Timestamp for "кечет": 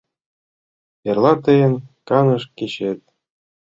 2.57-2.99